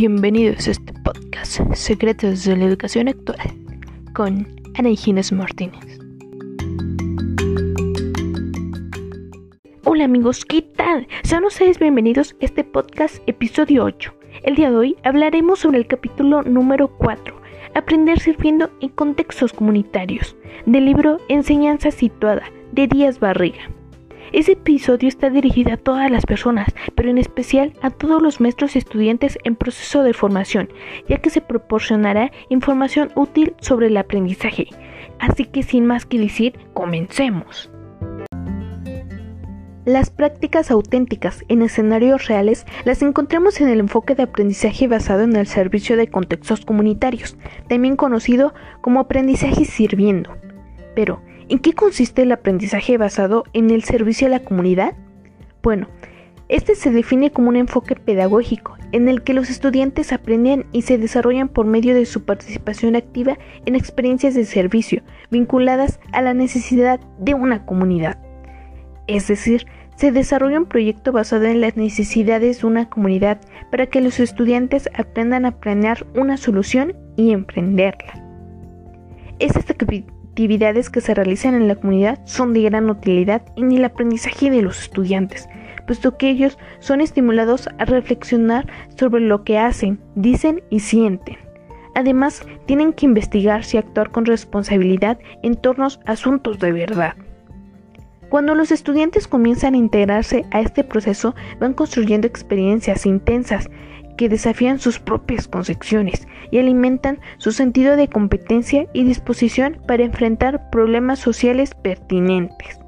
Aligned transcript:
Bienvenidos 0.00 0.66
a 0.66 0.70
este 0.70 0.94
podcast 1.04 1.60
Secretos 1.74 2.44
de 2.46 2.56
la 2.56 2.64
Educación 2.64 3.06
Actual 3.06 3.36
con 4.14 4.48
Ana 4.74 4.94
Ginés 4.96 5.30
Martínez. 5.30 5.98
Hola 9.84 10.04
amigos, 10.06 10.46
¿qué 10.46 10.62
tal? 10.62 11.06
Sean 11.22 11.44
ustedes 11.44 11.78
bienvenidos 11.78 12.32
a 12.40 12.46
este 12.46 12.64
podcast 12.64 13.16
episodio 13.26 13.84
8. 13.84 14.14
El 14.42 14.54
día 14.54 14.70
de 14.70 14.76
hoy 14.78 14.96
hablaremos 15.04 15.58
sobre 15.58 15.76
el 15.76 15.86
capítulo 15.86 16.44
número 16.44 16.88
4, 16.96 17.38
Aprender 17.74 18.20
sirviendo 18.20 18.70
en 18.80 18.88
contextos 18.88 19.52
comunitarios, 19.52 20.34
del 20.64 20.86
libro 20.86 21.18
Enseñanza 21.28 21.90
situada, 21.90 22.44
de 22.72 22.86
Díaz 22.86 23.20
Barriga. 23.20 23.68
Ese 24.32 24.52
episodio 24.52 25.08
está 25.08 25.28
dirigido 25.28 25.72
a 25.72 25.76
todas 25.76 26.08
las 26.08 26.24
personas, 26.24 26.68
pero 26.94 27.10
en 27.10 27.18
especial 27.18 27.72
a 27.82 27.90
todos 27.90 28.22
los 28.22 28.40
maestros 28.40 28.76
y 28.76 28.78
estudiantes 28.78 29.36
en 29.42 29.56
proceso 29.56 30.04
de 30.04 30.14
formación, 30.14 30.68
ya 31.08 31.18
que 31.18 31.30
se 31.30 31.40
proporcionará 31.40 32.30
información 32.48 33.10
útil 33.16 33.54
sobre 33.60 33.88
el 33.88 33.96
aprendizaje. 33.96 34.68
Así 35.18 35.46
que 35.46 35.64
sin 35.64 35.84
más 35.84 36.06
que 36.06 36.20
decir, 36.20 36.54
comencemos. 36.74 37.72
Las 39.84 40.10
prácticas 40.10 40.70
auténticas 40.70 41.42
en 41.48 41.62
escenarios 41.62 42.28
reales 42.28 42.66
las 42.84 43.02
encontramos 43.02 43.60
en 43.60 43.68
el 43.68 43.80
enfoque 43.80 44.14
de 44.14 44.22
aprendizaje 44.22 44.86
basado 44.86 45.22
en 45.22 45.34
el 45.34 45.48
servicio 45.48 45.96
de 45.96 46.06
contextos 46.06 46.64
comunitarios, 46.64 47.36
también 47.68 47.96
conocido 47.96 48.54
como 48.80 49.00
aprendizaje 49.00 49.64
sirviendo. 49.64 50.36
Pero, 50.94 51.20
¿En 51.50 51.58
qué 51.58 51.72
consiste 51.72 52.22
el 52.22 52.30
aprendizaje 52.30 52.96
basado 52.96 53.42
en 53.54 53.70
el 53.70 53.82
servicio 53.82 54.28
a 54.28 54.30
la 54.30 54.38
comunidad? 54.38 54.94
Bueno, 55.64 55.88
este 56.48 56.76
se 56.76 56.92
define 56.92 57.32
como 57.32 57.48
un 57.48 57.56
enfoque 57.56 57.96
pedagógico 57.96 58.76
en 58.92 59.08
el 59.08 59.22
que 59.22 59.34
los 59.34 59.50
estudiantes 59.50 60.12
aprenden 60.12 60.66
y 60.70 60.82
se 60.82 60.96
desarrollan 60.96 61.48
por 61.48 61.66
medio 61.66 61.92
de 61.92 62.06
su 62.06 62.24
participación 62.24 62.94
activa 62.94 63.36
en 63.66 63.74
experiencias 63.74 64.36
de 64.36 64.44
servicio 64.44 65.02
vinculadas 65.32 65.98
a 66.12 66.22
la 66.22 66.34
necesidad 66.34 67.00
de 67.18 67.34
una 67.34 67.66
comunidad. 67.66 68.16
Es 69.08 69.26
decir, 69.26 69.66
se 69.96 70.12
desarrolla 70.12 70.60
un 70.60 70.66
proyecto 70.66 71.10
basado 71.10 71.46
en 71.46 71.60
las 71.60 71.76
necesidades 71.76 72.60
de 72.60 72.66
una 72.68 72.88
comunidad 72.88 73.40
para 73.72 73.86
que 73.86 74.00
los 74.00 74.20
estudiantes 74.20 74.88
aprendan 74.94 75.46
a 75.46 75.58
planear 75.58 76.06
una 76.14 76.36
solución 76.36 76.94
y 77.16 77.32
emprenderla. 77.32 78.24
Este 79.40 79.58
actividades 80.30 80.90
que 80.90 81.00
se 81.00 81.12
realizan 81.12 81.54
en 81.54 81.66
la 81.66 81.74
comunidad 81.74 82.20
son 82.24 82.54
de 82.54 82.62
gran 82.62 82.88
utilidad 82.88 83.42
en 83.56 83.72
el 83.72 83.84
aprendizaje 83.84 84.48
de 84.48 84.62
los 84.62 84.80
estudiantes, 84.80 85.48
puesto 85.86 86.16
que 86.16 86.30
ellos 86.30 86.56
son 86.78 87.00
estimulados 87.00 87.68
a 87.78 87.84
reflexionar 87.84 88.66
sobre 88.96 89.20
lo 89.22 89.42
que 89.42 89.58
hacen, 89.58 89.98
dicen 90.14 90.62
y 90.70 90.80
sienten. 90.80 91.36
Además, 91.96 92.46
tienen 92.66 92.92
que 92.92 93.06
investigarse 93.06 93.76
y 93.76 93.80
actuar 93.80 94.12
con 94.12 94.24
responsabilidad 94.24 95.18
en 95.42 95.56
torno 95.56 95.86
a 95.86 96.12
asuntos 96.12 96.60
de 96.60 96.70
verdad. 96.70 97.14
Cuando 98.28 98.54
los 98.54 98.70
estudiantes 98.70 99.26
comienzan 99.26 99.74
a 99.74 99.78
integrarse 99.78 100.44
a 100.52 100.60
este 100.60 100.84
proceso, 100.84 101.34
van 101.58 101.74
construyendo 101.74 102.28
experiencias 102.28 103.04
intensas 103.04 103.68
que 104.20 104.28
desafían 104.28 104.78
sus 104.78 104.98
propias 104.98 105.48
concepciones 105.48 106.28
y 106.50 106.58
alimentan 106.58 107.20
su 107.38 107.52
sentido 107.52 107.96
de 107.96 108.08
competencia 108.08 108.86
y 108.92 109.04
disposición 109.04 109.78
para 109.88 110.02
enfrentar 110.04 110.68
problemas 110.68 111.20
sociales 111.20 111.74
pertinentes. 111.74 112.78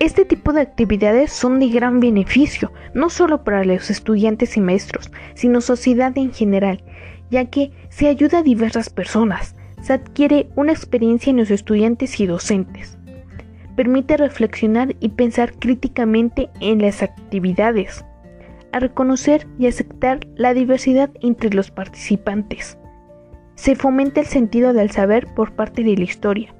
Este 0.00 0.24
tipo 0.24 0.52
de 0.52 0.62
actividades 0.62 1.30
son 1.30 1.60
de 1.60 1.68
gran 1.68 2.00
beneficio, 2.00 2.72
no 2.94 3.10
solo 3.10 3.44
para 3.44 3.62
los 3.62 3.90
estudiantes 3.90 4.56
y 4.56 4.60
maestros, 4.60 5.12
sino 5.34 5.60
sociedad 5.60 6.18
en 6.18 6.32
general, 6.32 6.82
ya 7.30 7.44
que 7.44 7.70
se 7.90 8.08
ayuda 8.08 8.38
a 8.38 8.42
diversas 8.42 8.90
personas, 8.90 9.54
se 9.82 9.92
adquiere 9.92 10.48
una 10.56 10.72
experiencia 10.72 11.30
en 11.30 11.36
los 11.36 11.52
estudiantes 11.52 12.18
y 12.18 12.26
docentes, 12.26 12.98
permite 13.76 14.16
reflexionar 14.16 14.96
y 14.98 15.10
pensar 15.10 15.52
críticamente 15.60 16.50
en 16.60 16.82
las 16.82 17.04
actividades, 17.04 18.04
a 18.72 18.80
reconocer 18.80 19.46
y 19.58 19.66
aceptar 19.66 20.20
la 20.36 20.54
diversidad 20.54 21.10
entre 21.20 21.50
los 21.50 21.70
participantes. 21.70 22.78
Se 23.54 23.74
fomenta 23.74 24.20
el 24.20 24.26
sentido 24.26 24.72
del 24.72 24.90
saber 24.90 25.26
por 25.34 25.52
parte 25.52 25.82
de 25.82 25.96
la 25.96 26.04
historia. 26.04 26.54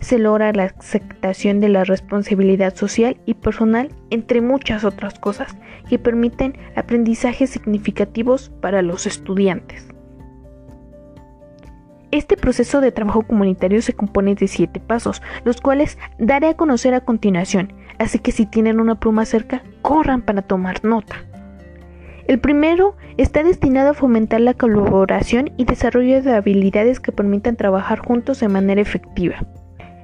Se 0.00 0.18
logra 0.18 0.52
la 0.52 0.64
aceptación 0.64 1.60
de 1.60 1.68
la 1.68 1.84
responsabilidad 1.84 2.74
social 2.74 3.16
y 3.26 3.34
personal, 3.34 3.90
entre 4.10 4.40
muchas 4.40 4.82
otras 4.82 5.18
cosas, 5.20 5.56
que 5.88 6.00
permiten 6.00 6.58
aprendizajes 6.74 7.50
significativos 7.50 8.50
para 8.60 8.82
los 8.82 9.06
estudiantes. 9.06 9.86
Este 12.10 12.36
proceso 12.36 12.80
de 12.80 12.92
trabajo 12.92 13.22
comunitario 13.22 13.80
se 13.80 13.94
compone 13.94 14.34
de 14.34 14.48
siete 14.48 14.80
pasos, 14.80 15.22
los 15.44 15.60
cuales 15.60 15.96
daré 16.18 16.48
a 16.48 16.56
conocer 16.56 16.92
a 16.92 17.00
continuación, 17.00 17.72
así 17.98 18.18
que 18.18 18.32
si 18.32 18.44
tienen 18.44 18.80
una 18.80 19.00
pluma 19.00 19.24
cerca, 19.24 19.62
corran 19.80 20.20
para 20.20 20.42
tomar 20.42 20.84
nota. 20.84 21.24
El 22.26 22.38
primero 22.38 22.96
está 23.16 23.42
destinado 23.42 23.90
a 23.90 23.94
fomentar 23.94 24.40
la 24.40 24.54
colaboración 24.54 25.50
y 25.56 25.64
desarrollo 25.64 26.22
de 26.22 26.34
habilidades 26.34 27.00
que 27.00 27.12
permitan 27.12 27.56
trabajar 27.56 27.98
juntos 27.98 28.40
de 28.40 28.48
manera 28.48 28.80
efectiva. 28.80 29.44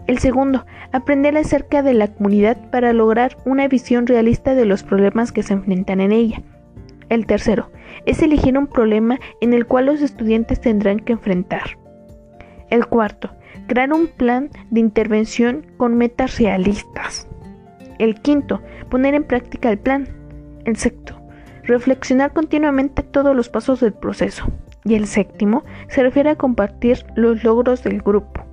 El 0.09 0.19
segundo, 0.19 0.65
aprender 0.91 1.37
acerca 1.37 1.83
de 1.83 1.95
la 1.95 2.09
comunidad 2.09 2.57
para 2.71 2.93
lograr 2.93 3.37
una 3.45 3.69
visión 3.69 4.07
realista 4.07 4.55
de 4.55 4.65
los 4.65 4.83
problemas 4.83 5.33
que 5.33 5.43
se 5.43 5.53
enfrentan 5.53 6.01
en 6.01 6.13
ella. 6.13 6.43
El 7.09 7.27
tercero, 7.27 7.71
es 8.07 8.23
elegir 8.23 8.57
un 8.57 8.67
problema 8.67 9.19
en 9.41 9.53
el 9.53 9.67
cual 9.67 9.87
los 9.87 10.01
estudiantes 10.01 10.61
tendrán 10.61 11.01
que 11.01 11.13
enfrentar. 11.13 11.79
El 12.71 12.87
cuarto, 12.87 13.31
crear 13.67 13.93
un 13.93 14.09
plan 14.09 14.51
de 14.71 14.81
intervención 14.81 15.67
con 15.77 15.97
metas 15.97 16.39
realistas. 16.39 17.29
El 17.99 18.21
quinto, 18.21 18.63
poner 18.89 19.15
en 19.15 19.25
práctica 19.25 19.71
el 19.71 19.79
plan. 19.79 20.09
El 20.65 20.77
sexto, 20.77 21.18
reflexionar 21.69 22.33
continuamente 22.33 23.03
todos 23.03 23.37
los 23.37 23.49
pasos 23.49 23.81
del 23.81 23.93
proceso. 23.93 24.47
Y 24.85 24.95
el 24.95 25.07
séptimo 25.07 25.65
se 25.89 26.03
refiere 26.03 26.31
a 26.31 26.37
compartir 26.37 27.05
los 27.15 27.45
logros 27.45 27.85
del 27.85 28.01
grupo. 28.01 28.45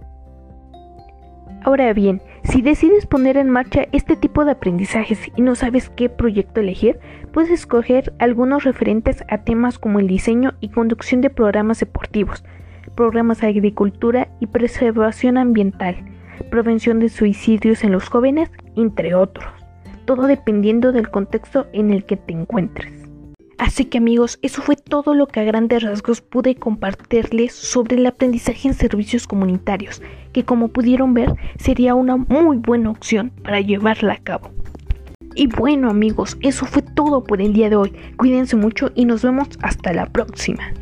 Ahora 1.64 1.92
bien, 1.94 2.22
si 2.44 2.62
decides 2.62 3.08
poner 3.08 3.38
en 3.38 3.50
marcha 3.50 3.88
este 3.92 4.16
tipo 4.16 4.46
de 4.46 4.52
aprendizajes 4.52 5.20
y 5.36 5.42
no 5.42 5.56
sabes 5.56 5.90
qué 5.90 6.10
proyecto 6.10 6.60
elegir, 6.60 7.00
puedes 7.32 7.50
escoger 7.50 8.14
algunos 8.20 8.66
referentes 8.66 9.24
a 9.30 9.40
temas 9.40 9.80
como 9.80 10.00
el 10.00 10.08
diseño 10.08 10.54
y 10.60 10.70
conducción 10.70 11.22
de 11.22 11.32
programas 11.32 11.80
deportivos, 11.80 12.44
programas 12.96 13.42
de 13.42 13.48
agricultura 13.48 14.28
y 14.40 14.46
preservación 14.46 15.40
ambiental, 15.40 15.96
prevención 16.52 17.00
de 17.00 17.10
suicidios 17.10 17.84
en 17.84 17.94
los 17.94 18.10
jóvenes, 18.10 18.52
entre 18.76 19.16
otros, 19.16 19.48
todo 20.06 20.28
dependiendo 20.28 20.92
del 20.92 21.10
contexto 21.10 21.66
en 21.74 21.92
el 21.92 22.06
que 22.06 22.18
te 22.18 22.34
encuentres. 22.34 23.05
Así 23.58 23.86
que 23.86 24.00
amigos, 24.00 24.38
eso 24.42 24.62
fue 24.62 24.76
todo 24.76 25.14
lo 25.14 25.28
que 25.28 25.40
a 25.40 25.44
grandes 25.44 25.82
rasgos 25.82 26.22
pude 26.22 26.56
compartirles 26.56 27.54
sobre 27.54 27.96
el 27.96 28.06
aprendizaje 28.06 28.68
en 28.68 28.74
servicios 28.74 29.28
comunitarios, 29.28 30.02
que 30.34 30.44
como 30.44 30.68
pudieron 30.68 31.14
ver 31.14 31.36
sería 31.58 31.96
una 31.96 32.18
muy 32.18 32.58
buena 32.58 32.90
opción 32.90 33.32
para 33.44 33.62
llevarla 33.62 34.14
a 34.14 34.24
cabo. 34.24 34.52
Y 35.36 35.48
bueno 35.48 35.90
amigos, 35.90 36.38
eso 36.42 36.66
fue 36.66 36.82
todo 36.82 37.24
por 37.24 37.42
el 37.42 37.54
día 37.54 37.70
de 37.70 37.78
hoy. 37.78 37.94
Cuídense 38.18 38.56
mucho 38.58 38.92
y 38.94 39.06
nos 39.06 39.22
vemos 39.24 39.48
hasta 39.62 39.94
la 39.94 40.08
próxima. 40.08 40.74